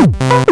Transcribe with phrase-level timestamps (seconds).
[0.00, 0.49] Woo!